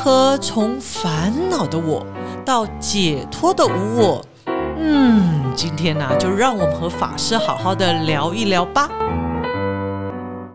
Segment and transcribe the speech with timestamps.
[0.00, 2.06] 何从烦恼的我
[2.46, 4.24] 到解脱的无我？
[4.46, 8.88] 嗯，今天呢、就让我们和法师好好的聊一聊吧。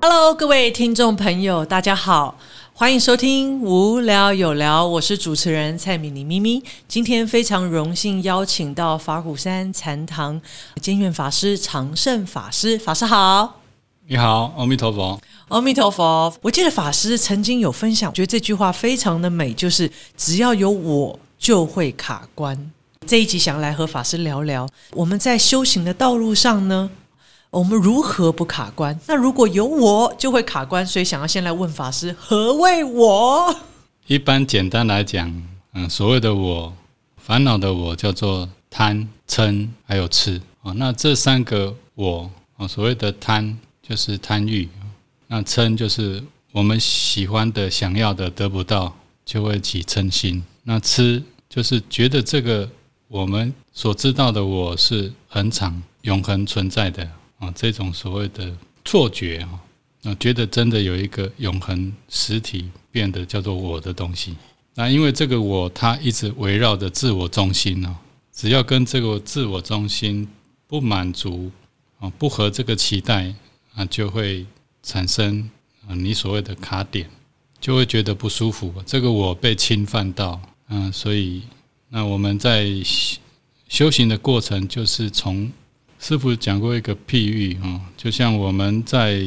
[0.01, 2.37] Hello，各位听众朋友，大家好，
[2.74, 6.63] 欢迎收听《无聊有聊》，我是主持人蔡米妮咪咪。
[6.87, 10.41] 今天非常荣幸邀请到法鼓山禅堂
[10.81, 13.62] 监院法师常胜法师，法师好。
[14.06, 15.17] 你好，阿弥陀佛。
[15.47, 16.34] 阿弥陀佛！
[16.41, 22.72] 我记得法师曾经有分享，觉得这句话非常的美，就是只要有我就会卡关。
[23.08, 26.90] 这一集想来和法师聊聊，我们在修行的道路上呢，
[27.50, 29.00] 我们如何不卡关？
[29.08, 33.55] 那如果有我就会卡关，所以想要先来问法师，何谓我？
[34.08, 35.41] 一般简单来讲，
[35.74, 36.74] 嗯，所谓的我，
[37.16, 40.74] 烦恼的我叫做贪、嗔还有痴啊。
[40.76, 44.68] 那这三个我啊，所谓的贪就是贪欲，
[45.28, 50.41] 那嗔就是我们喜欢的、想要的得不到，就会起嗔心。
[50.63, 52.70] 那痴就是觉得这个
[53.10, 57.04] 我们所知道的我是恒常、永恒存在的
[57.40, 59.60] 啊，这种所谓的错觉啊。
[60.02, 64.35] 那觉得真的有一个永恒实体变得叫做我的东西，
[64.75, 67.95] 那因为这个我它一直围绕着自我中心哦，
[68.33, 70.27] 只要跟这个自我中心
[70.67, 71.52] 不满足
[72.00, 73.33] 啊，不合这个期待
[73.75, 74.45] 啊，就会
[74.81, 75.49] 产生
[75.88, 77.09] 啊你所谓的卡点，
[77.59, 81.43] 就会觉得不舒服，这个我被侵犯到，嗯，所以
[81.89, 83.19] 那我们在修
[83.67, 85.51] 修行的过程就是从
[85.99, 89.19] 师傅讲过一个譬喻啊，就像我们在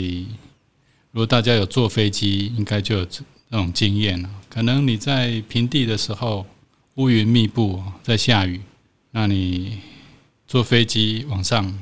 [1.11, 4.31] 如果大家有坐飞机，应该就有这种经验了。
[4.49, 6.47] 可能你在平地的时候，
[6.97, 8.61] 乌云密布，在下雨，
[9.11, 9.81] 那你
[10.47, 11.79] 坐飞机往上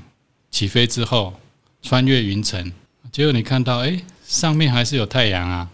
[0.51, 1.35] 起飞之后，
[1.85, 2.73] 穿越云层，
[3.13, 5.71] 结果你看到，哎，上面还是有太阳啊。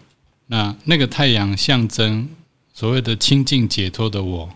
[0.47, 2.29] 那那个太阳象征
[2.73, 4.47] 所谓的清净解脱的我，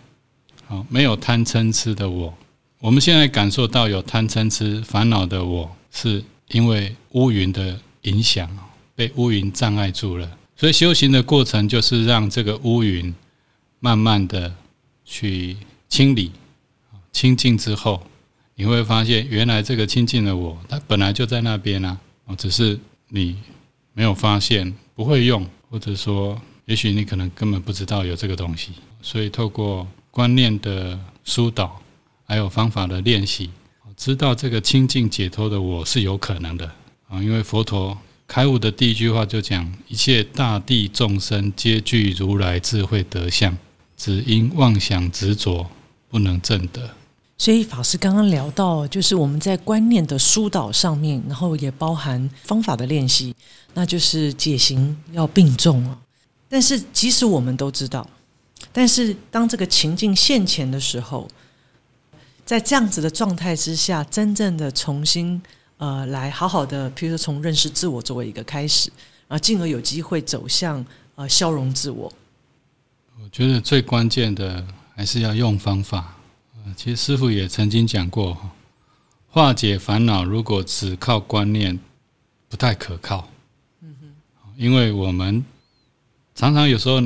[0.67, 2.31] 好，没有贪嗔痴的我。
[2.79, 8.47] 我们现在感受到有贪嗔痴烦恼的我，是因为乌云的影响。
[8.97, 13.13] 被乌云障碍住了，所以修行的过程就是让这个乌云
[13.81, 14.55] 慢慢的
[15.03, 15.57] 去
[15.89, 16.31] 清理，
[17.11, 18.01] 清净之后，
[18.55, 21.97] 你会发现原来这个清净的我，它本来就在那边啊，
[22.37, 22.79] 只是
[23.09, 23.35] 你
[23.93, 28.71] 没有发现，不会用，或者说，也许你可能根本不知道有这个东西，
[29.01, 31.81] 所以透过观念的疏导，
[32.25, 33.49] 还有方法的练习，
[33.95, 36.65] 知道这个清净解脱的我是有可能的
[37.07, 37.97] 啊，因为佛陀。
[38.27, 43.55] 开悟的第一句话就讲：一切大地众生皆具如来智慧德相，
[43.95, 45.69] 只因妄想执着，
[46.09, 46.89] 不能证得。
[47.37, 53.35] 所以法师刚刚聊到，就是我们在观念的疏导上面，然后也包含方法的练习，
[53.73, 55.99] 那就是解行要并重啊。
[56.47, 58.07] 但是即使我们都知道，
[58.71, 61.27] 但是当这个情境现前的时候，
[62.45, 65.41] 在这样子的状态之下，真正的重新。
[65.77, 68.89] 呃，来好好的，譬如说从认识自我作为一个开始，
[69.27, 70.83] 啊，进而有机会走向
[71.15, 72.09] 呃消融自我。
[73.21, 74.65] 我觉得最关键的
[74.95, 76.14] 还是要用方法。
[76.75, 78.37] 其实师傅也曾经讲过，
[79.29, 81.79] 化解烦恼如果只靠观念，
[82.49, 83.27] 不太可靠。
[83.81, 84.07] 嗯哼，
[84.57, 85.43] 因为我们
[86.35, 87.01] 常常有时候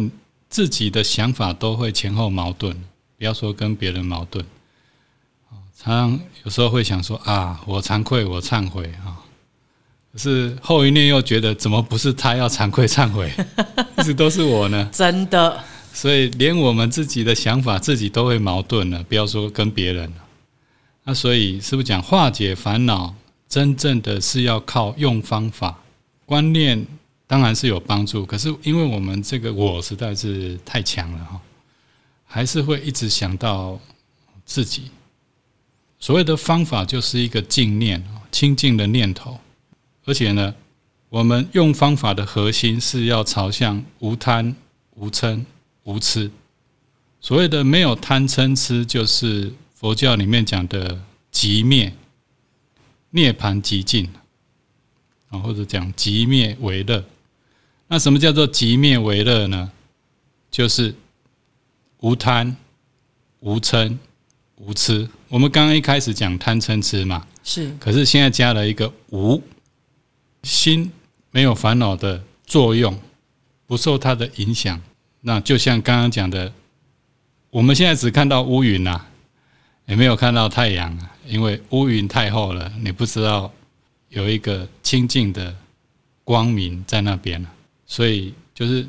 [0.50, 2.76] 自己的想法都会前后矛盾，
[3.18, 4.44] 不要说跟别人矛盾。
[5.78, 9.22] 常常有时候会想说啊，我惭愧，我忏悔啊。
[10.12, 13.32] 可是后一念又觉得，怎么不是他要惭愧忏悔，
[13.98, 14.90] 一直都是我呢？
[14.92, 15.64] 真的。
[16.02, 20.26] 所以连我们自己的想法，自己都会矛盾了，不要说跟别人了。
[21.04, 23.14] 那所以是不是讲化解烦恼，
[23.50, 25.78] 真正的是要靠用方法，
[26.26, 26.88] 观念
[27.28, 28.26] 当然是有帮助。
[28.26, 31.42] 可是因为我们这个我实在是太强了哈，
[32.26, 33.78] 还是会一直想到
[34.46, 34.84] 自己。
[36.00, 39.38] 所谓的方法就是一个净念，清净的念头。
[40.06, 40.56] 而且呢，
[41.10, 44.56] 我们用方法的核心是要朝向无贪、
[44.96, 45.44] 无嗔、
[45.90, 46.30] 无痴。
[47.20, 51.02] 所谓的没有贪嗔痴，就是佛教里面讲的
[51.32, 51.92] 极灭、
[53.10, 54.08] 涅盘极尽
[55.30, 57.04] 啊，或者讲极灭为乐。
[57.88, 59.72] 那什么叫做极灭为乐呢？
[60.52, 60.94] 就是
[62.02, 62.56] 无贪、
[63.40, 63.98] 无嗔。
[64.62, 69.42] 无痴，我们刚刚一开始讲贪嗔痴嘛，是，可是现在加了一个无，
[70.44, 70.92] 心
[71.32, 73.00] 没有烦恼的作用，
[73.66, 74.82] 不受它的影响，
[75.22, 76.52] 那就像刚刚讲的，
[77.50, 79.02] 我们现在只看到乌云呐，
[79.86, 83.52] 也没有看到太阳啊，因为乌云太厚了，你不知道
[84.10, 85.56] 有一个清净的
[86.24, 87.46] 光明在那边
[87.86, 88.88] 所以就是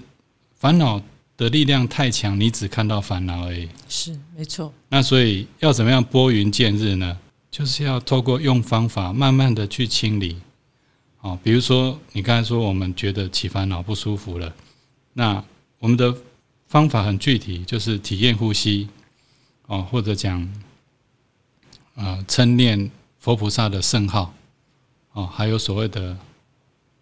[0.58, 1.00] 烦恼
[1.36, 3.68] 的力量太强，你只看到烦恼而已。
[3.88, 4.72] 是没错。
[4.88, 7.18] 那所以要怎么样拨云见日呢？
[7.50, 10.36] 就是要透过用方法，慢慢的去清理。
[11.22, 14.54] 哦，比如说你刚才说我们觉得起烦恼不舒服了，
[15.14, 15.42] 那
[15.80, 16.14] 我们的
[16.68, 18.88] 方法很具体，就是体验呼吸，
[19.66, 20.48] 哦，或者讲，
[21.94, 24.32] 呃，称念佛菩萨的圣号，
[25.12, 26.16] 哦，还有所谓的，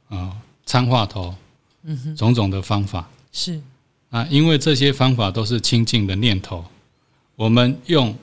[0.09, 1.35] 呃，参话头，
[1.83, 3.61] 嗯哼，种种的方法是。
[4.11, 6.65] 啊，因为这些方法都是清净的念头，
[7.37, 8.17] 我们用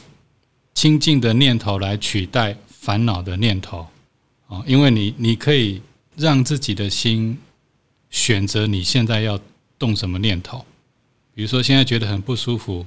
[0.74, 3.86] 清净的念头来取代烦恼的念头，
[4.48, 5.82] 哦，因为你你可以
[6.16, 7.38] 让自己的心
[8.10, 9.40] 选择你现在要
[9.80, 10.66] 动什么念头，
[11.34, 12.86] 比如说现在觉得很不舒服，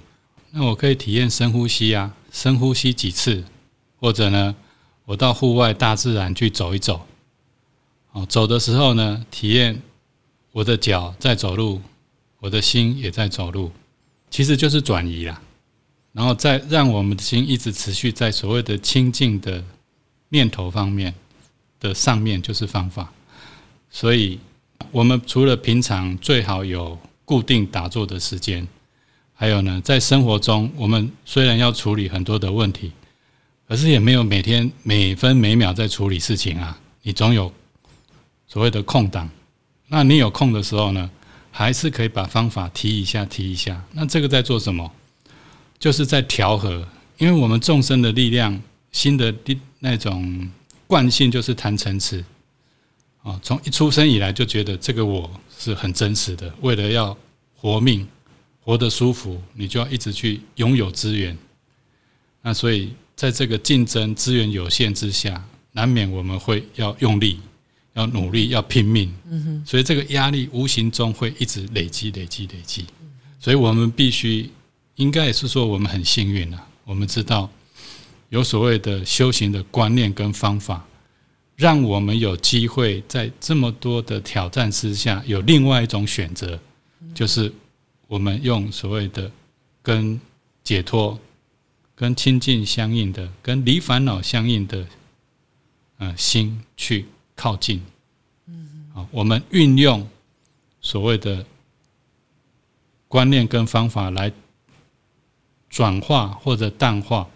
[0.51, 3.45] 那我可以体验深呼吸啊，深呼吸几次，
[4.01, 4.55] 或者呢，
[5.05, 7.07] 我到户外大自然去走一走，
[8.13, 9.83] 哦，走的时候呢，体验
[10.53, 11.81] 我的脚在走路。
[12.41, 13.73] 我的心也在走路，
[14.31, 15.43] 其实就是转移啦，
[16.13, 19.65] 然后再让我们的心一直持续在所谓的清净的
[20.29, 21.13] 念头方面
[21.81, 23.13] 的上面，就是方法。
[23.91, 24.39] 所以，
[24.91, 28.67] 我们除了平常最好有固定打坐的时间，
[29.35, 32.93] 还有呢，在生活中，我们虽然要处理很多的问题，
[33.69, 36.79] 可是也没有每天每分每秒在处理事情啊。
[37.03, 37.53] 你总有
[38.47, 39.29] 所谓的空档，
[39.89, 41.11] 那你有空的时候呢？
[41.51, 43.83] 还是可以把方法提一下，提一下。
[43.93, 44.89] 那这个在做什么？
[45.77, 46.87] 就是在调和，
[47.17, 49.35] 因为我们众生的力量，心的
[49.81, 50.49] 那种
[50.87, 52.25] 惯性就是谈层次
[53.29, 53.39] 啊。
[53.43, 57.17] 从一出生以来就觉得这个我是很真实的，为了要
[57.55, 58.07] 活命、
[58.61, 61.37] 活得舒服，你就要一直去拥有资源。
[62.43, 67.39] 那所以在这个竞争资源有限之下，难免我们会要用力。
[67.95, 72.87] 要努力，要拼命，嗯哼所以这个压力无形中会一直累积、累积、累积。
[73.41, 74.49] 所以我们必须，
[74.95, 76.65] 应该也是说，我们很幸运啊。
[76.85, 77.51] 我们知道
[78.29, 80.87] 有所谓的修行的观念跟方法，
[81.59, 86.59] 让我们有机会在这么多的挑战之下，有另外一种选择，
[87.13, 87.53] 就是
[88.07, 89.31] 我们用所谓的
[89.83, 90.19] 跟
[90.65, 91.19] 解脱、
[91.95, 94.87] 跟亲近相应的、跟离烦恼相应的，
[95.99, 97.05] 呃，心去。
[97.41, 97.81] 靠近，
[98.47, 100.05] 嗯，好，我们运用
[100.81, 101.47] 所谓的
[103.07, 104.33] 观念跟方法来
[105.71, 107.29] 转化或者淡化，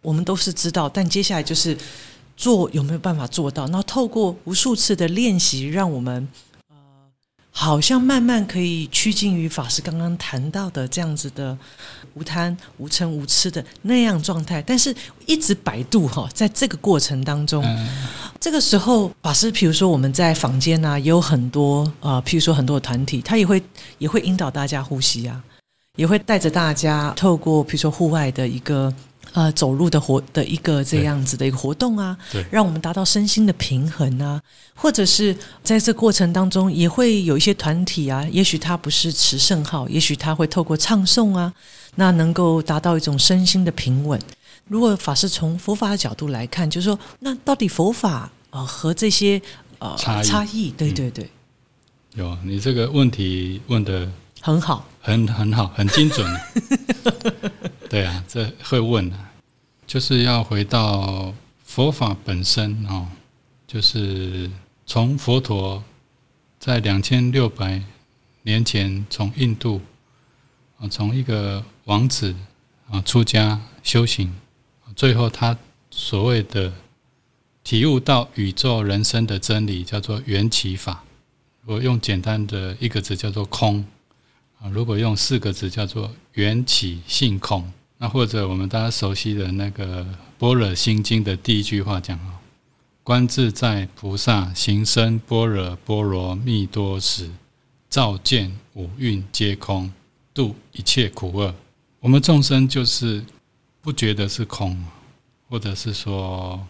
[0.00, 1.76] 我们都是知道，但接下来就是
[2.42, 3.68] 做有没有办法做到？
[3.68, 6.26] 那透过无数次的练习，让我们
[6.68, 6.76] 呃。
[7.52, 11.56] 好像慢慢可以趋近于法师刚刚谈到的这样子的
[12.14, 14.92] 无贪、无嗔、无痴的那样状态，但是
[15.26, 17.62] 一直百度哈，在这个过程当中，
[18.40, 23.62] 这个时候法师，比如说我们在房间啊，也有很多啊，譬如说很多团体，他也会
[23.98, 25.40] 也会引导大家呼吸啊，
[25.94, 28.92] 也会带着大家透过比如说户外的一个。
[29.34, 32.16] 呃，走路的活的一个这样子的一个活动啊，
[32.50, 34.40] 让我们达到身心的平衡啊，
[34.74, 41.52] 或者是在这过程当中，也会有一些团体啊，也许他不是持圣号，也许他会透过唱诵啊，
[41.94, 44.20] 那能够达到一种身心的平稳。
[44.68, 49.40] 如果法师从佛法的角度来看，就是说，那到底佛法啊和这些
[49.78, 51.30] 呃差异，对对对，
[52.14, 54.06] 有你这个问题问的
[54.42, 56.30] 很好，很很好，很精准。
[57.90, 59.28] 对啊，这会问啊，
[59.92, 61.34] 就是要回到
[61.66, 63.06] 佛法本身哦，
[63.66, 64.50] 就是
[64.86, 65.84] 从佛陀
[66.58, 67.82] 在两千六百
[68.40, 69.82] 年前从印度
[70.78, 72.34] 啊，从一个王子
[72.88, 74.32] 啊出家修行，
[74.96, 75.58] 最后他
[75.90, 76.72] 所谓的
[77.62, 81.04] 体悟到宇宙人生的真理，叫做缘起法。
[81.66, 83.84] 我用简单的一个字叫做空
[84.58, 87.70] 啊，如果用四个字叫做缘起性空。
[88.02, 90.02] 那或者我们大家熟悉的那个
[90.36, 92.34] 《般若心经》的第一句话讲哦
[93.04, 97.30] ：“观自在菩萨行深般若波罗蜜多时，
[97.88, 99.92] 照见五蕴皆空，
[100.34, 101.54] 度一切苦厄。”
[102.02, 103.24] 我们众生就是
[103.80, 104.84] 不觉得是空，
[105.48, 106.60] 或者是说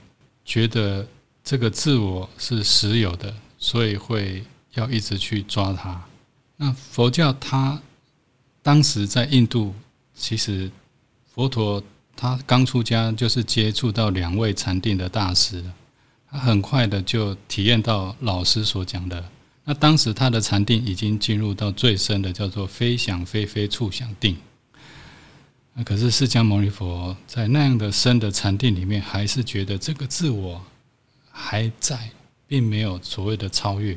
[0.45, 1.09] 觉得
[1.43, 5.99] 这个自我是实有的，所以会要一直去抓它。
[6.59, 7.81] 那佛教它
[8.62, 9.75] 当时在印度
[10.15, 10.71] 其实。
[11.35, 11.83] 佛陀
[12.15, 15.65] 他刚出家，就是接触到两位禅定的大师，
[16.31, 19.25] 他很快的就体验到老师所讲的。
[19.65, 24.37] 那当时他的禅定已经进入到最深的，叫做非想非非处想定。
[25.75, 30.61] 那可是释迦牟尼佛在那样的深的禅定里面，还是觉得这个自我
[31.31, 32.11] 还在，
[32.47, 33.97] 并没有所谓的超越。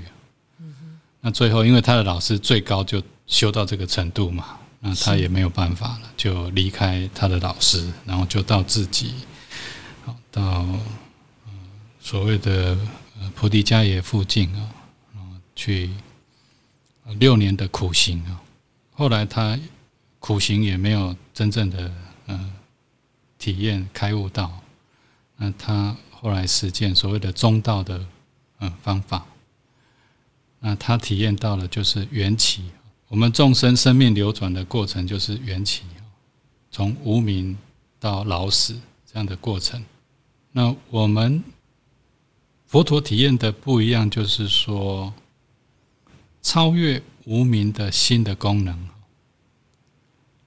[1.19, 9.15] 那最后，因为他的老师最高就修到这个程度嘛，那他也没有办法了，就离开他的老师，然后就到自己，
[10.29, 10.63] 到
[11.99, 12.77] 所谓的
[13.33, 14.69] 菩提迦耶附近啊，
[15.15, 15.89] 然后去
[17.17, 18.39] 六年的苦行啊。
[18.93, 19.59] 后来他
[20.19, 21.91] 苦行也没有真正的
[22.27, 22.53] 嗯
[23.39, 24.61] 体验开悟到，
[25.37, 28.05] 那他后来实践所谓的中道的
[28.59, 29.25] 嗯方法。
[30.59, 32.65] 那他体验到了，就是缘起。
[33.07, 35.83] 我们众生生命流转的过程，就是缘起，
[36.71, 37.57] 从无名
[37.99, 39.83] 到老死这样的过程。
[40.51, 41.43] 那我们
[42.65, 45.13] 佛陀体验的不一样，就是说
[46.41, 48.89] 超越无名的新的功能。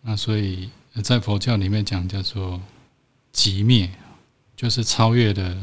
[0.00, 0.70] 那所以
[1.02, 2.60] 在佛教里面讲，叫做
[3.30, 3.90] 极灭，
[4.56, 5.56] 就是超越的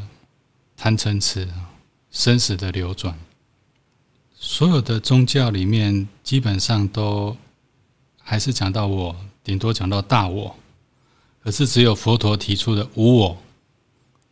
[0.77, 1.47] 贪嗔痴、
[2.09, 3.17] 生死的流转。
[4.47, 7.35] 所有的宗教里面，基本上都
[8.21, 10.55] 还是讲到我，顶多讲到大我。
[11.43, 13.37] 可是只有佛陀提出的无我，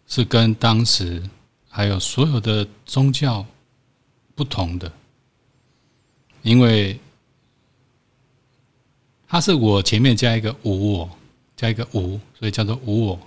[0.05, 1.22] 是跟当时
[1.67, 3.43] 还有所有的宗教
[4.36, 4.91] 不同的，
[6.43, 7.00] 因为
[9.27, 11.10] 它是我前面加一个无我，
[11.58, 13.20] 加一个无，所以叫做无我。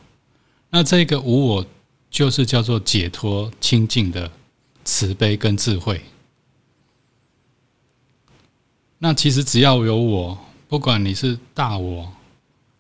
[0.71, 1.67] 那这个无我，
[2.11, 4.31] 就是叫做解脱清净的
[4.85, 6.01] 慈悲跟智慧。
[8.99, 10.39] 那其实只要有我，
[10.69, 12.11] 不管你是大我，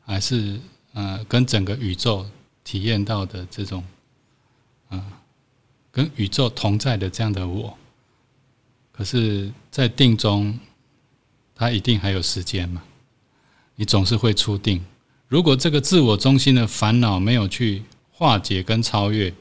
[0.04, 0.58] 还是
[0.94, 2.24] 呃跟整个宇宙
[2.64, 3.84] 体验到的这种，
[4.90, 5.04] 嗯，
[5.92, 7.76] 跟宇宙同在的这样的我，
[8.92, 10.58] 可是，在定中，
[11.54, 12.82] 它一定还有时间嘛？
[13.74, 14.82] 你总是会出定。
[15.28, 19.34] 如果这个自我中心的烦恼没有去化解跟超越，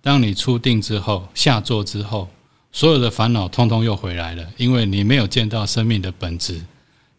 [0.00, 2.28] 当你出定之后，下座之后。
[2.74, 6.58] 所有的烦恼通通又回来了，因为你没有见到生命的本质，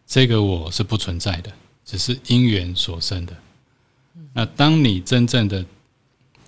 [0.04, 1.52] 这个我是不存在的，
[1.84, 3.36] 只是因缘所生的。
[4.32, 5.64] 那当你真正的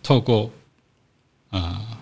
[0.02, 0.50] 透过
[1.50, 1.98] 啊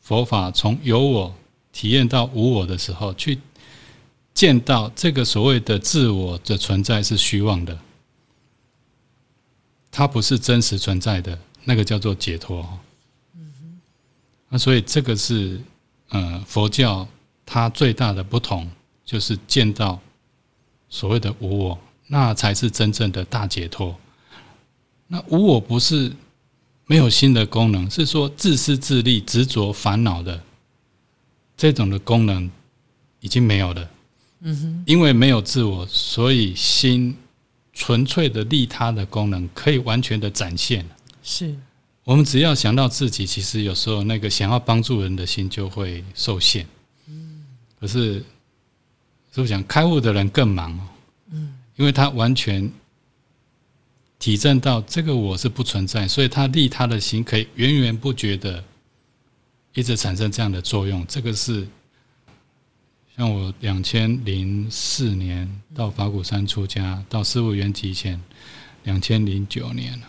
[0.00, 1.34] 佛法从有我
[1.72, 3.38] 体验到无我的时候，去
[4.32, 7.78] 见到这个所谓的自我的存在是虚妄的，
[9.90, 12.66] 它不是真实存在的，那个叫做解脱。
[14.48, 15.60] 那所以这个是。
[16.10, 17.06] 呃，佛教
[17.44, 18.70] 它最大的不同
[19.04, 20.00] 就是见到
[20.88, 23.94] 所谓的无我，那才是真正的大解脱。
[25.08, 26.12] 那无我不是
[26.86, 30.40] 没有新的功能，是说自私自利、执着烦恼的
[31.56, 32.50] 这种的功能
[33.20, 33.90] 已经没有了。
[34.40, 37.16] 嗯哼，因为没有自我，所以心
[37.72, 40.86] 纯粹的利他的功能可以完全的展现。
[41.22, 41.54] 是。
[42.06, 46.64] 我们只要想到自己，其实有时候那个想要帮助人的心就会受限。
[47.08, 47.44] 嗯，
[47.80, 48.14] 可是
[49.32, 50.80] 是不是讲开悟的人更忙哦？
[51.32, 52.70] 嗯，因为他完全
[54.20, 58.62] 体证到这个我是不存在，所以他利他的心可以源源不绝的
[59.74, 61.04] 一直产生这样的作用。
[61.08, 61.66] 这个是
[63.16, 68.22] 像我两千零四年到法鼓山出家，到师傅圆寂前
[68.84, 70.06] 两千零九年了。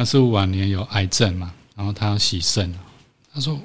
[0.00, 2.72] 那是晚年有癌症嘛，然后他要洗肾
[3.34, 3.58] 他说：“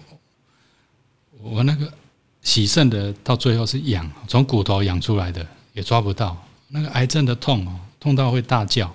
[1.40, 1.94] 我那个
[2.42, 6.36] 洗肾的到最后是痒，从骨头痒出来的，也抓不到。
[6.70, 8.92] 那个癌症的痛哦，痛到会大叫。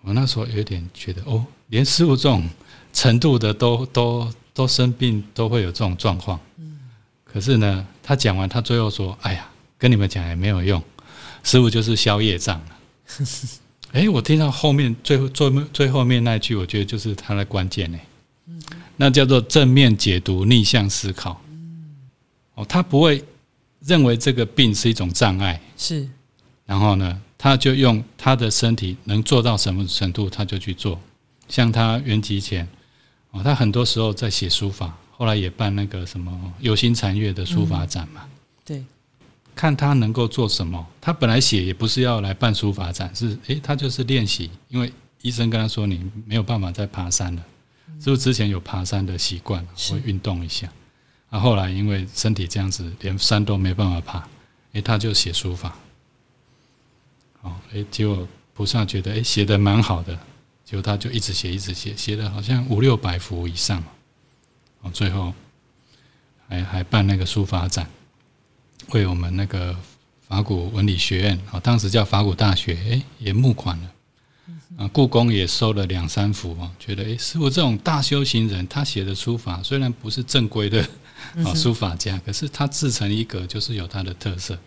[0.00, 2.50] 我那时候有点觉得，哦，连师傅这种
[2.92, 6.40] 程度的都都都生病，都会有这种状况。
[7.22, 10.82] 可是呢，他讲完，他最后说：‘哎呀，跟你们讲也没有用，
[11.44, 12.78] 师傅就是消业障了。’”
[13.92, 17.98] 哎，我听到后面最后最最后面那句，我觉得就是它的关键呢。
[18.96, 21.40] 那叫做正面解读、逆向思考。
[22.54, 23.22] 哦，他不会
[23.80, 25.60] 认为这个病是一种障碍。
[25.76, 26.08] 是。
[26.64, 30.98] 然后呢，他就用他的身体能做到什么程度，他就去做。
[31.48, 32.66] 像他原籍前，
[33.30, 38.22] 哦，他很多时候在写书法，后来也办那个什么有心禅悦的书法展嘛。
[38.64, 38.82] 对。
[39.54, 40.86] 看他能够做什么。
[41.00, 44.50] 他本来写也不是要来办书法展，是诶，他就是练习。
[44.68, 47.44] 因为医生跟他说，你没有办法再爬山了，
[48.00, 50.68] 是不是之前有爬山的习惯，会运动一下。
[51.30, 54.28] 啊，后来因为身体这样子，连山都没办法爬，
[54.72, 55.76] 诶，他就写书法。
[57.40, 60.18] 哦，诶，结果菩萨觉得诶，写的蛮好的，
[60.64, 63.82] 结果他就一直写，一直写，写的好像五六百幅以上。
[64.82, 65.32] 哦，最后
[66.48, 67.88] 还还办那个书法展。
[68.90, 69.76] 为我们那个
[70.28, 73.92] 法古文理学院啊，当时叫法古大学，哎，也募款了。
[74.78, 80.82] 啊，故宫也收了两三幅啊，觉得哎，师傅这种大修行人，他写的书法虽然不是正规的
[81.44, 84.58] 啊书法家，可是他自成一格，就是有他的特色。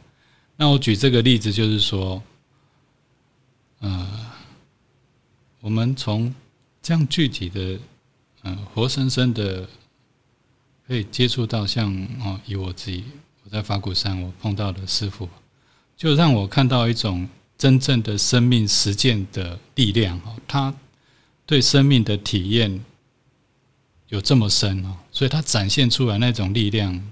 [0.57, 2.21] 那我举这个例子就是说，
[3.79, 4.27] 呃，
[5.59, 6.33] 我们从
[6.83, 7.79] 这样具体的，
[8.43, 9.67] 嗯，活生生的，
[10.87, 11.91] 可以接触到像
[12.23, 13.03] 哦，以我自己
[13.45, 15.29] 我在法鼓山我碰到的师傅，
[15.95, 20.73] 就让我看到一种真正的生命实践的力量哦，他
[21.45, 22.83] 对生命的体验
[24.09, 27.11] 有这么深哦，所以他展现出来那种力量。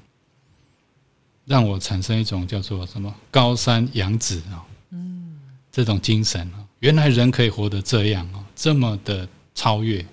[1.45, 5.37] 让我产生一种叫做什么高山仰止啊，嗯，
[5.69, 10.05] 这种精神啊，原来人可以活得这样啊，这么的超越，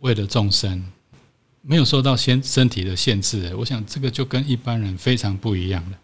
[0.00, 0.82] 为了众生，
[1.68, 5.98] 没有受到先身体的限制，我想这个就跟一般人非常不一样了。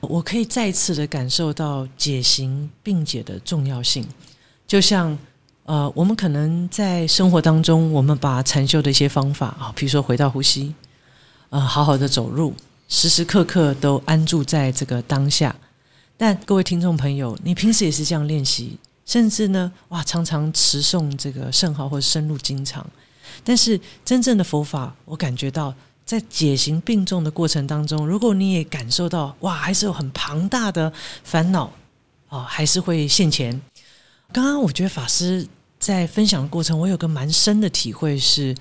[0.00, 4.06] 我可以再次的感受到解行并解的重要性，
[4.66, 5.16] 就像
[5.64, 10.74] 呃，我们可能在生活当中，我们把禅修的一些方法啊，比如说回到呼吸，
[11.50, 12.54] 呃，好好的走路。
[12.88, 15.54] 时时刻刻都安住在这个当下，
[16.16, 22.86] 但各位听众朋友，你平时也是这样练习，甚至呢，哇，常常持诵这个圣号或深入经常。
[23.42, 25.74] 但是真正的佛法，我感觉到
[26.04, 30.92] 在解行并重的过程当中，如果你也感受到，哇，还是有很庞大的
[31.24, 31.72] 烦恼
[32.28, 33.60] 哦，还是会现前。
[34.32, 35.46] 刚刚我觉得法师
[35.78, 38.54] 在分享的过程，我有个蛮深的体会是。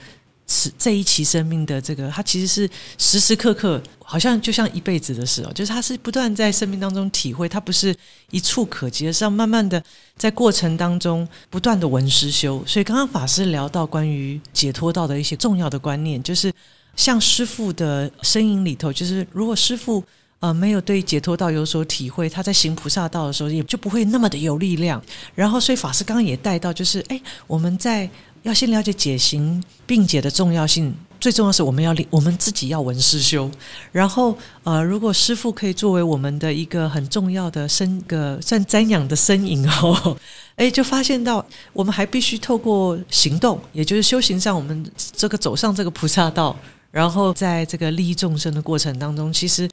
[0.54, 2.70] 此这一期生命的这个，它其实是
[3.00, 7.96] 时时刻刻，好像就像一辈子的事哦，就是它是不断在生命当中体会，它不是
[8.30, 9.84] 一触可及，是要慢慢的
[10.16, 12.64] 在过程当中不断的闻思修。
[12.68, 16.54] 所以刚刚法师聊到关于解脱道的一些重要的观念，就是
[16.96, 20.04] 像师傅的身影里头，就是如果师傅
[20.40, 25.02] 呃没有对解脱道有所体会，他在行菩萨道的时候也就不会那么的有力量。
[25.34, 28.08] 然后，所以法师刚刚也带到，就是哎，我们在。
[28.44, 33.50] 要先了解解行并解的重要性，最重要是我们要我们自己要闻师修。
[33.92, 40.18] 然后，呃，如果师傅可以作为我们的一个很重要的身个算瞻仰的身影哦，
[40.56, 46.56] 哎，就发现到我们还必须透过行动，也就是修行上，我们这个走上这个菩萨道，
[46.92, 49.70] 然后在这个利益众生的过程当中，其实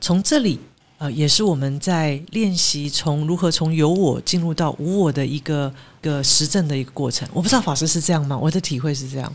[0.00, 0.60] 从这里。
[0.98, 7.28] 呃，也是我们在练习从如何从有我进入到无我的一个个实证的一个过程。
[7.34, 8.38] 我不知道法师是这样吗？
[8.38, 9.30] 我的体会是这样。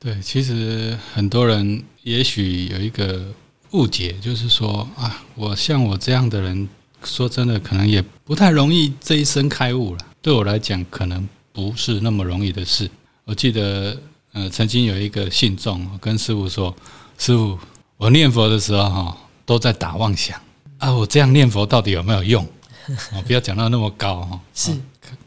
[0.00, 3.32] 对，其实很多人也许有一个
[3.70, 6.68] 误解，就是说啊，我像我这样的人，
[7.04, 10.00] 说真的，可能也不太容易这一生开悟了。
[10.20, 12.90] 对我来讲，可能不是那么容易的事。
[13.24, 13.96] 我记得，
[14.32, 16.74] 呃，曾经有一个信众跟师傅说
[17.16, 17.58] ：“师傅，
[17.96, 20.38] 我念佛的时候哈，都在打妄想。”
[20.78, 22.44] 啊，我这样念佛到底有没有用？
[23.12, 24.40] 哦，不要讲到那么高哈。
[24.54, 24.72] 是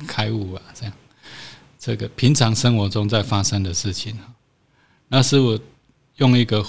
[0.07, 0.93] 开悟啊，这样
[1.79, 4.17] 这个平常生活中在发生的事情
[5.07, 5.59] 那师傅
[6.17, 6.63] 用一个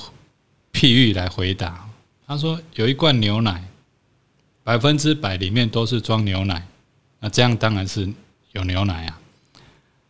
[0.72, 1.88] 譬喻来回答，
[2.26, 3.62] 他说有一罐牛奶，
[4.62, 6.66] 百分之百里面都是装牛奶，
[7.20, 8.08] 那这样当然是
[8.52, 9.18] 有牛奶啊。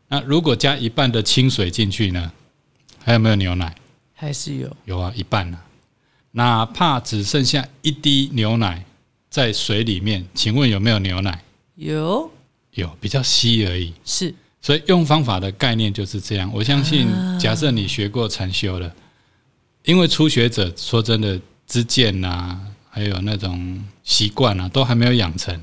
[0.09, 2.31] 那如果加一半的清水进去呢，
[3.02, 3.74] 还有没有牛奶？
[4.14, 5.59] 还是有，有啊，一半呢。
[6.32, 8.84] 哪怕只剩下一滴牛奶
[9.30, 11.42] 在水里面，请问有没有牛奶？
[11.76, 12.30] 有，
[12.74, 13.92] 有，比较稀而已。
[14.04, 16.50] 是，所以用方法的概念就是这样。
[16.52, 18.92] 我相信，假设你学过禅修了，
[19.84, 22.58] 因为初学者说真的，知见呐，
[22.90, 25.58] 还有那种习惯啊，都还没有养成，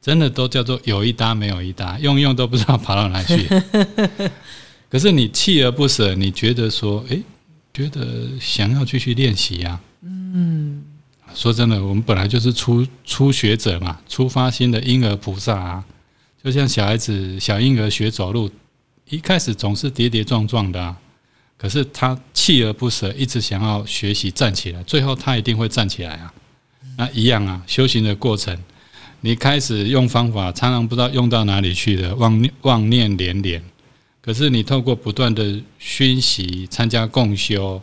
[0.00, 3.48] 真的都叫做有一搭没有一搭，用用都不知道跑到哪去。
[4.90, 7.18] 可是你锲而不舍，你觉得说，哎，
[7.72, 9.80] 觉得想要继续练习呀？
[10.04, 10.82] 嗯，
[11.32, 15.84] 说真的，我们本来就是初初学者嘛，初发心的婴儿菩萨啊，
[16.42, 18.50] 就像小孩子小婴儿学走路，
[19.08, 20.96] 一开始总是跌跌撞撞的，
[21.56, 26.34] 可是他锲而不舍，一直想要学习站起来，最后他一定会站起来啊。
[26.98, 28.58] 那一样啊，修行的过程，
[29.20, 33.62] 你开始用方法，常常不知道用到哪里去的，妄念妄念连连，
[34.20, 37.80] 可是你透过不断的熏习，参加共修。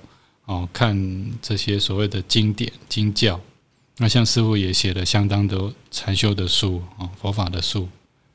[0.49, 3.39] 哦，看这些所谓的经典经教，
[3.97, 7.87] 那像师傅也写了相当多禅修的书啊，佛法的书，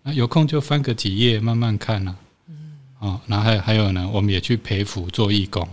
[0.05, 2.16] 那有空就翻个几页慢慢看呐。
[2.46, 5.68] 嗯，哦，然后还还有呢，我们也去陪福做义工，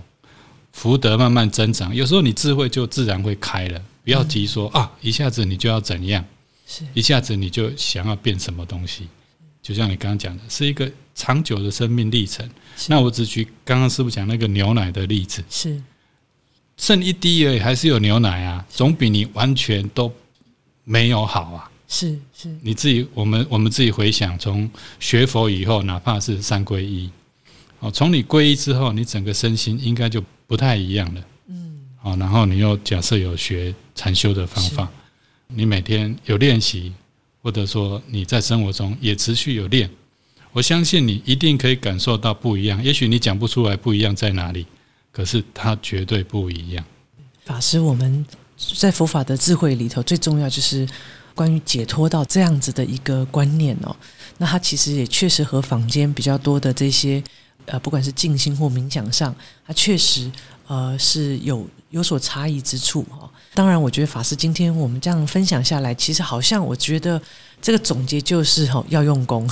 [0.74, 6.26] 福德慢慢增长，有时候你智慧就自然会开了，不要急说啊，一下子你就要怎样，
[6.66, 9.08] 是一下子你就想要变什么东西，
[9.62, 12.50] 就像你刚刚讲的，是一个长久的生命历程。
[12.88, 15.80] 那我只举刚刚师傅讲那个牛奶的例子，是。
[16.82, 20.12] 剩一滴而已，还是有牛奶啊，总比你完全都
[20.84, 21.70] 没有好啊。
[21.88, 24.68] 是是，你自己，我们我们自己回想，从
[25.00, 27.08] 学佛以后，哪怕是三皈依，
[27.82, 31.22] 哦，从你皈依之后，你整个身心应该就不太一样了。
[31.50, 34.90] 嗯，好，然后你又假设有学禅修的方法，
[35.50, 36.92] 你每天有练习，
[37.44, 39.88] 或者说你在生活中也持续有练，
[40.52, 42.84] 我相信你一定可以感受到不一样。
[42.84, 44.66] 也许你讲不出来不一样在哪里，
[45.12, 46.86] 可是它绝对不一样。
[47.46, 48.26] 法师，我们
[48.78, 50.88] 在佛法的智慧里头，最重要就是
[51.36, 53.96] 关于解脱到这样子的一个观念哦。
[54.38, 57.22] 那它其实也确实和坊间比较多的这些
[57.66, 60.32] 呃，不管是静心或冥想上，它确实
[60.68, 63.30] 呃是有有所差异之处哈。
[63.54, 67.22] 当然，我觉得法师今天我们这样分享下来，其实好像我觉得
[67.62, 69.50] 这个总结就是哈，要用功。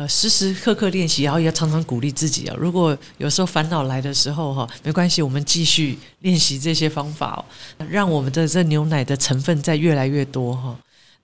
[0.00, 2.56] 呃，时时刻刻练习，然后也要常常鼓励自己啊。
[2.58, 7.44] 如果有时候烦恼来的时候，哈，没关系，我们继续练习这些方法哦，
[7.86, 10.74] 让我们的这牛奶的成分在越来越多哈。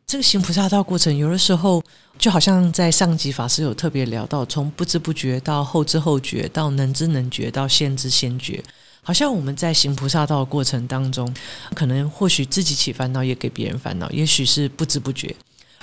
[0.07, 1.83] 这个行菩萨道过程，有的时候
[2.19, 8.63] 就好像在上集法师有特别聊到，从不知不觉到后知后觉，到能知能觉，到先知先觉，
[9.01, 11.35] 好像我们在行菩萨道的过程当中，
[11.75, 15.35] 可能或许自己起烦恼，也给别人烦恼，也许是不知不觉。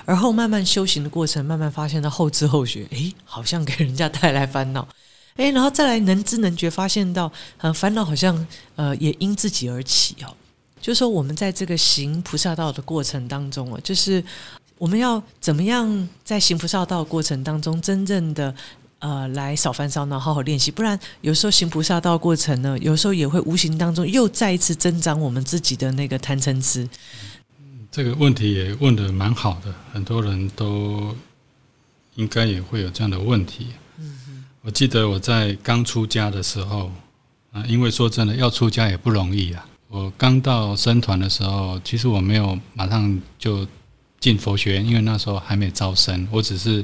[0.05, 4.87] 而后慢慢修行的过程，慢慢发现到后知后觉，诶，好像给人家带来烦恼，
[5.37, 10.35] 诶，然后再来能知能觉，发现到，呃，烦恼好像呃也因自己而起哦。
[10.81, 14.21] 就是说，我们在这个行菩萨道的过程当中啊，就是
[14.77, 18.53] 我们要怎么样在行菩萨道过程当中，真正的
[18.99, 20.69] 呃来少烦恼，好好练习。
[20.69, 26.85] 不然有时候行菩萨道过程呢，有时候也会无形当中又再一次增长我们自己的那个贪嗔痴。
[27.93, 31.15] 这个问题也问的蛮好的，很多人都
[32.15, 33.67] 应该也会有这样的问题。
[33.99, 36.91] 嗯我记得我在刚出家的时候
[37.51, 39.63] 啊，因为说真的，要出家也不容易啊。
[39.89, 43.67] 我刚到僧团的时候，其实我没有马上就
[44.19, 46.27] 进佛学院，因为那时候还没招生。
[46.31, 46.83] 我只是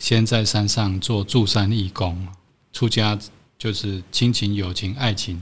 [0.00, 2.26] 先在山上做助山义工，
[2.72, 3.16] 出家
[3.56, 5.40] 就是亲情、友情、爱情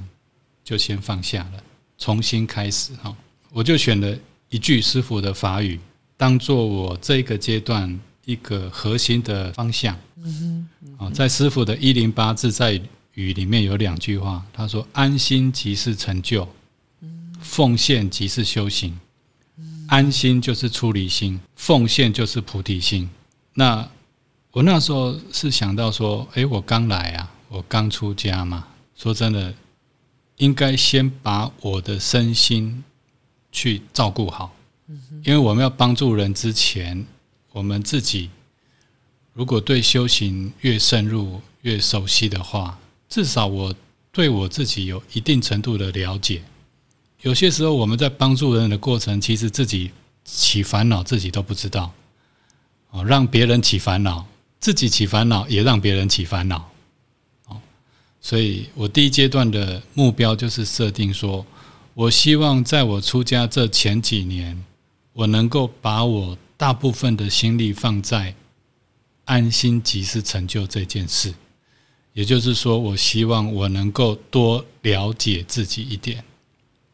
[0.63, 1.63] 就先放下了，
[1.97, 3.17] 重新开始哈。
[3.53, 4.15] 我就选了。
[4.51, 5.79] 一句师傅的法语，
[6.17, 9.99] 当做我这个阶段一个核心的方向。
[10.17, 12.81] 嗯哼，啊，在师傅的一零八字在
[13.15, 16.49] 语里面有两句话，他说：“安心即是成就，
[17.41, 18.99] 奉献即是修行。
[19.87, 23.09] 安心就是出离心，奉献就是菩提心。”
[23.55, 23.89] 那
[24.53, 29.55] 我那时候是想到说，诶，我刚来啊，我刚出家嘛，说真的，
[30.37, 32.83] 应该先把我的身心。
[33.59, 34.55] 去照顾好，
[35.25, 37.05] 因为我们要帮助人之前，
[37.51, 38.31] 我们自己
[39.33, 43.75] 如果对修行越深入、越熟悉的话，至少我
[44.13, 46.41] 对我自己有一定程度的了解。
[47.23, 49.91] 有些时候我们在帮助人的过程，其实自己
[50.25, 51.93] 起烦恼，自己都不知道。
[52.91, 54.25] 哦，让别人起烦恼，
[54.61, 56.71] 自己起烦恼，也让别人起烦恼。
[57.49, 57.61] 哦，
[58.21, 61.45] 所以我第一阶段的目标就是设定说。
[61.99, 64.65] 我希望在我出家这前几年，
[65.13, 68.37] 我能够把我大部分的心力放在
[69.25, 71.35] 安心即是成就这件事。
[72.13, 76.23] 也就是说，我希望我能够多了解自己一点，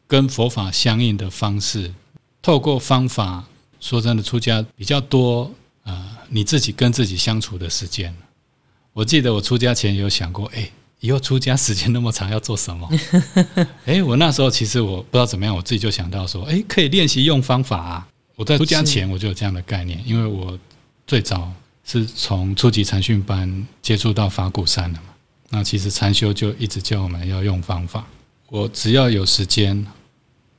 [0.07, 1.93] 跟佛法相应的方式，
[2.41, 3.45] 透过方法。
[3.79, 8.11] 说真的，出家比较多，呃，你自己跟自己相处的时间。
[8.91, 10.67] 我记得我出家前有想过，哎。
[11.05, 12.89] 以后出家时间那么长，要做什么？
[13.85, 18.07] 哎，我那时候其实我不知道怎么样，我自己就想到说，哎，可以练习用方法啊。
[18.35, 20.57] 我在出家前我就有这样的概念，因为我
[21.05, 21.51] 最早
[21.83, 25.09] 是从初级禅训班接触到法鼓山的嘛。
[25.51, 28.03] 那其实禅修就一直教我们要用方法。
[28.49, 29.85] 我只要有时间，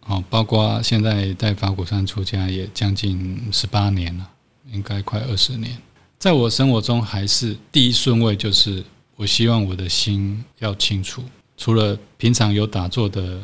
[0.07, 4.31] 哦，包括现在在法鼓山出家也将近十八年了，
[4.73, 5.77] 应该快二十年，
[6.21, 8.85] 在我生活中还是第一顺位就是。
[9.17, 11.23] 我希望我的心要清楚，
[11.57, 13.41] 除了平常有打坐的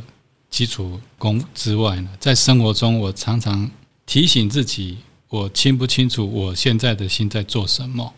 [0.51, 3.71] 基础功之外呢，在生活中我常常
[4.05, 8.13] 提醒自己，我清不清楚我现在的心在做什么？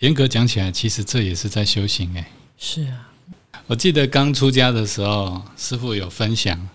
[0.00, 2.24] 严格讲起来，其实这也是在修行诶。
[2.58, 3.08] 是啊，
[3.68, 6.68] 我记得刚出家的时候，师傅有分享，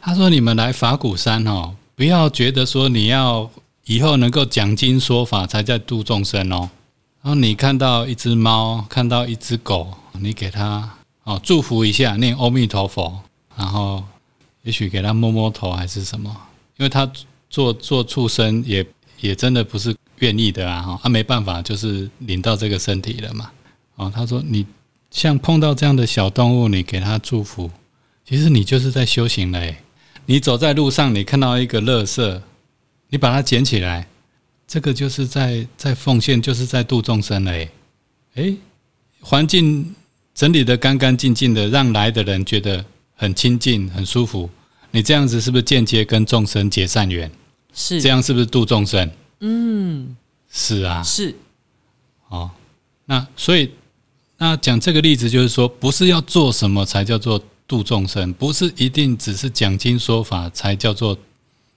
[0.00, 3.50] 他说：“你们来法鼓山哦，不要觉得说你要
[3.86, 6.70] 以后能够讲经说法才在度众生哦。”
[7.24, 10.90] 然后你看到一只猫，看到一只狗，你给它
[11.22, 13.18] 哦祝福一下，念阿弥陀佛，
[13.56, 14.04] 然后
[14.60, 16.30] 也许给它摸摸头还是什么，
[16.76, 17.10] 因为它
[17.48, 18.86] 做做畜生也
[19.20, 23.50] 也真的不是愿意的啊，哈，他没办法，就是领到这个身体了嘛。
[23.96, 24.66] 哦，他说你
[25.10, 27.70] 像碰到这样的小动物，你给它祝福，
[28.28, 29.78] 其实你就是在修行嘞。
[30.26, 32.42] 你走在路上，你看到一个垃圾，
[33.08, 34.08] 你把它捡起来。
[34.66, 37.70] 这个就是在在奉献，就是在度众生嘞。
[38.34, 38.56] 诶，
[39.20, 39.94] 环境
[40.34, 44.50] 整理的干干净净的，让来的人觉得很亲近、很舒服。
[44.90, 47.30] 你这样子是不是间接跟众生结善缘？
[47.72, 49.10] 是这样是不是度众生？
[49.40, 50.16] 嗯，
[50.50, 51.34] 是啊，是
[52.28, 52.50] 哦，
[53.04, 53.70] 那所以
[54.38, 61.18] 那讲这个例子就是说，不是要做什么才叫做度众生，不是一定只是讲经说法才叫做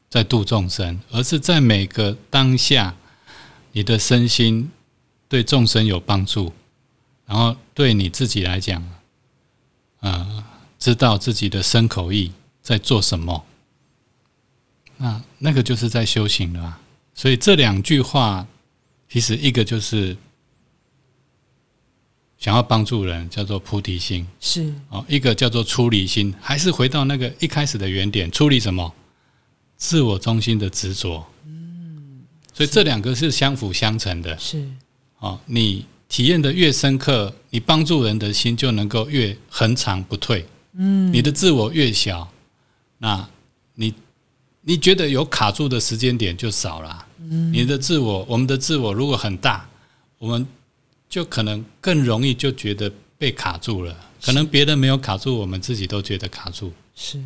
[0.10, 2.96] 在度众生，而是在每个当下，
[3.74, 4.72] 你的身心
[5.28, 6.54] 对众生有帮助，
[7.26, 8.84] 然后对你自己来讲，
[10.00, 10.46] 呃，
[10.80, 13.46] 知道自己的身口意在做什么，
[14.98, 16.82] 那那个就是在修行了、啊。
[17.14, 18.48] 所以这两句话，
[19.10, 20.16] 其实一个就是
[22.38, 28.94] 想要帮助人，叫做菩提心是哦；一个叫做出离心，还是回到那个一开始的原点，出离什么？
[29.78, 31.26] 自我中心的执着。
[31.46, 34.68] 嗯，所以这两个是相辅相成的是
[35.20, 35.40] 哦。
[35.46, 40.46] 你体验的越深刻，你帮助人的心就能够越恒长不退。
[40.74, 42.28] 嗯，你的自我越小，
[42.98, 43.28] 那
[43.76, 43.94] 你
[44.62, 47.06] 你觉得有卡住的时间点就少了。
[47.20, 49.70] 嗯，你的自我，我们的自我如果很大，
[50.18, 50.46] 我们
[51.10, 53.96] 就可能更容易就觉得被卡住了。
[54.22, 56.72] 可能别人没有卡住，我们自己都觉得卡住。
[56.96, 57.22] 是。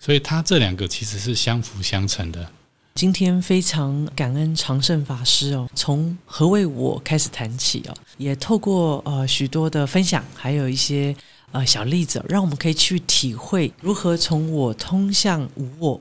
[0.00, 2.48] 所以，它这两个其实是相辅相成的。
[2.94, 11.14] 今天非常感恩常胜法师哦，从何谓我开始谈起哦，也透过呃许多的分享，还有一些
[11.52, 16.00] 呃小例子，让我们可以去体会如何从我通向无我。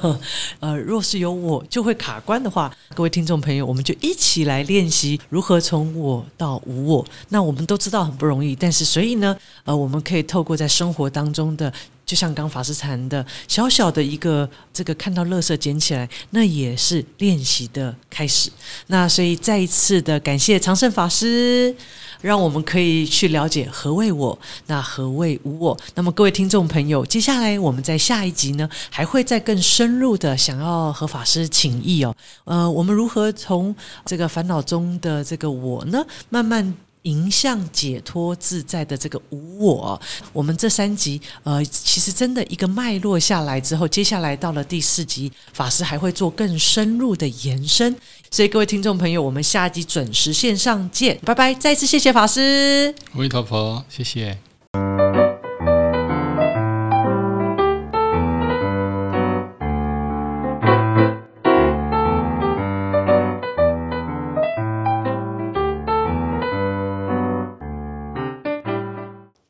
[0.60, 7.06] 呃，若是有我就会卡关的话，各位听众朋友，我们就一起来练习如何从我到无我。
[7.28, 11.72] 那我们都知道很不容易，但是所以呢，呃，我们可以透过在生活当中的。
[12.10, 18.50] 就像刚法师谈的，小小的一个这个看到垃圾捡起来，那也是练习的开始。
[18.88, 21.72] 那所以再一次的感谢长胜法师，
[22.20, 25.78] 让我们可以去了解何谓我，那何谓无我。
[25.94, 32.12] 那么各位听众朋友，接下来我们在下一集呢，还会再更深入的想要和法师请益哦。
[32.42, 33.72] 呃，我们如何从
[34.04, 36.74] 这个烦恼中的这个我呢，慢慢。
[37.02, 40.00] 迎向解脱自在的这个无我，
[40.32, 47.94] 我们这三集，呃，其实真的一个脉络下来之后，接下来到了第四集，法师还会做更深入的延伸。
[48.30, 51.54] 所以各位听众朋友，我们下集准时线上见，拜拜！
[51.54, 54.38] 再次谢谢法师，阿弥陀佛，谢谢。